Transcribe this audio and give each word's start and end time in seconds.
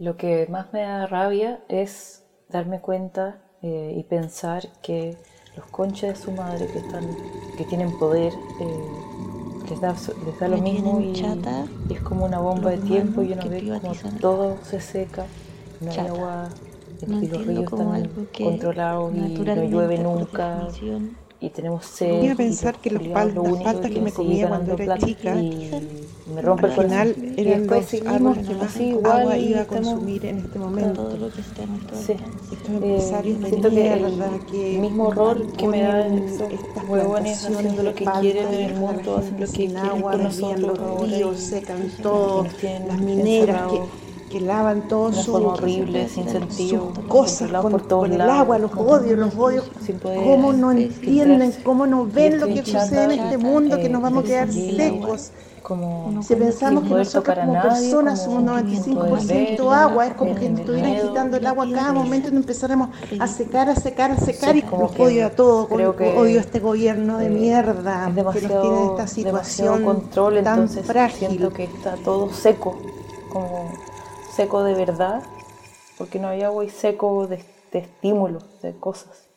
Lo 0.00 0.16
que 0.16 0.46
más 0.50 0.72
me 0.72 0.80
da 0.80 1.06
rabia 1.06 1.60
es 1.68 2.24
darme 2.48 2.80
cuenta 2.80 3.36
eh, 3.60 3.94
y 3.94 4.02
pensar 4.04 4.66
que 4.80 5.14
los 5.54 5.66
conches 5.66 6.14
de 6.14 6.24
su 6.24 6.32
madre 6.32 6.66
que 6.68 6.78
están 6.78 7.04
que 7.58 7.64
tienen 7.64 7.98
poder 7.98 8.32
eh, 8.32 9.68
les 9.68 9.78
da, 9.78 9.94
les 10.24 10.40
da 10.40 10.48
lo 10.48 10.56
Me 10.56 10.62
mismo 10.62 11.00
y, 11.02 11.12
chata 11.12 11.66
y 11.86 11.92
es 11.92 12.00
como 12.00 12.24
una 12.24 12.38
bomba 12.38 12.70
de 12.70 12.78
tiempo 12.78 13.20
y 13.20 13.34
uno 13.34 13.46
ve 13.50 13.78
como 13.78 13.94
todo 14.20 14.56
se 14.62 14.80
seca, 14.80 15.26
no 15.82 15.90
hay 15.90 15.98
agua 15.98 16.48
No 17.06 17.22
y 17.22 17.28
los 17.28 17.46
ríos 17.46 17.64
están 17.64 18.28
controlados 18.42 19.14
y 19.14 19.18
no 19.18 19.64
llueve 19.64 19.98
nunca 19.98 20.66
y 21.40 21.48
tenemos 21.50 21.86
sed. 21.86 22.22
Iba 22.22 22.34
a 22.34 22.36
pensar 22.36 22.76
que 22.78 22.90
los 22.90 23.00
culiados 23.02 23.32
pal- 23.32 23.34
lo 23.34 23.42
paltas 23.64 23.74
que 23.76 23.80
quieren 23.88 24.04
me 24.04 24.12
comía 24.12 24.48
cuando 24.48 24.74
era 24.74 24.98
chica, 24.98 25.34
y 25.36 25.70
me 26.34 26.42
rompe 26.42 26.66
el 26.66 26.70
Al 26.72 26.76
corazón. 26.76 27.14
final 27.14 27.34
eran 27.38 27.66
los 27.66 27.94
árboles 28.06 28.46
que 28.48 28.54
más 28.54 28.66
así 28.66 28.90
agua 29.04 29.36
iba 29.38 29.60
a 29.62 29.66
consumir 29.66 30.26
en 30.26 30.38
este 30.38 30.48
todo 30.50 30.64
momento. 30.64 31.16
lo 31.18 31.32
que 31.32 31.40
está 31.40 31.66
nuestro 31.66 31.96
Sí. 31.96 32.12
Estos 32.52 32.68
empresarios 32.68 33.38
Eh, 33.38 33.46
siento 33.48 33.70
que 33.70 33.92
el 33.92 34.00
mierda 34.02 34.30
que 34.50 34.78
mismo 34.78 35.08
horror 35.08 35.52
que 35.52 35.66
me 35.68 35.82
dan 35.82 36.18
estas 36.28 36.88
huevones 36.88 37.44
haciendo 37.44 37.82
lo 37.82 37.94
que 37.94 38.04
palta 38.04 38.20
quieren 38.20 38.48
en 38.54 38.60
el 38.70 38.74
mundo, 38.76 39.16
hacen 39.16 39.40
lo 39.40 39.46
que 39.46 39.52
quieren 39.52 40.02
con 40.02 40.22
nosotros 40.22 40.78
los 40.78 41.10
ríos, 41.10 41.40
secan 41.40 41.90
todo, 42.02 42.46
las 42.86 43.00
mineras 43.00 43.62
que, 43.72 43.80
que 44.30 44.40
lavan 44.40 44.88
todo 44.88 45.08
una 45.08 45.22
su, 45.22 45.32
forma 45.32 45.48
horrible, 45.54 46.08
sin 46.08 46.24
sus 46.24 46.32
sentido, 46.32 46.92
cosas 47.08 47.50
con, 47.50 47.72
por 47.72 47.88
con 47.88 48.12
el 48.12 48.18
lados, 48.18 48.34
agua, 48.34 48.58
los 48.58 48.72
odio, 48.74 49.16
los 49.16 49.34
odio. 49.34 49.64
sin 49.84 49.98
poder 49.98 50.22
¿Cómo 50.22 50.52
no 50.52 50.70
entienden, 50.70 51.40
filtrarse. 51.40 51.62
cómo 51.64 51.86
no 51.86 52.06
ven 52.06 52.40
lo 52.40 52.46
que 52.46 52.64
sucede 52.64 53.04
en 53.04 53.10
este 53.10 53.38
mundo, 53.38 53.76
que 53.76 53.86
eh, 53.86 53.90
nos 53.90 54.00
vamos 54.00 54.24
a 54.24 54.26
quedar 54.26 54.52
secos? 54.52 55.32
como 55.62 56.22
Si 56.22 56.34
pensamos 56.34 56.84
que 56.84 56.90
nosotros 56.90 57.38
como 57.38 57.52
nadie, 57.52 57.70
personas 57.70 58.20
como 58.20 58.40
somos 58.46 58.82
sin 58.82 58.94
poder 58.94 59.18
95% 59.18 59.56
ver, 59.56 59.60
agua, 59.60 60.06
es 60.06 60.14
como 60.14 60.34
que 60.34 60.48
nos 60.48 60.60
estuvieran 60.60 61.08
quitando 61.08 61.36
el 61.36 61.46
agua 61.46 61.68
cada 61.72 61.92
momento 61.92 62.28
y 62.32 62.36
empezáramos 62.36 62.88
a 63.18 63.26
secar, 63.26 63.68
a 63.68 63.76
secar, 63.76 64.10
a 64.10 64.16
secar 64.16 64.52
Sí, 64.52 64.58
y 64.58 64.62
como 64.62 64.90
que 64.90 65.02
odio 65.02 65.26
a 65.26 65.30
todos, 65.30 65.68
creo 65.68 65.94
que, 65.94 66.16
odio 66.16 66.38
a 66.38 66.40
este 66.40 66.60
gobierno 66.60 67.18
de 67.18 67.26
eh, 67.26 67.30
mierda 67.30 68.08
es 68.08 68.14
que 68.14 68.22
nos 68.22 68.62
tiene 68.62 68.86
esta 68.86 69.06
situación 69.06 69.84
control, 69.84 70.42
tan 70.42 70.60
entonces 70.60 70.86
frágil. 70.86 71.28
siento 71.28 71.52
que 71.52 71.64
está 71.64 71.94
todo 71.96 72.32
seco, 72.32 72.78
como 73.30 73.70
seco 74.30 74.62
de 74.64 74.74
verdad, 74.74 75.22
porque 75.98 76.18
no 76.18 76.28
hay 76.28 76.42
agua 76.42 76.68
seco 76.68 77.26
de, 77.26 77.44
de 77.72 77.80
estímulos, 77.80 78.44
de 78.62 78.74
cosas. 78.78 79.29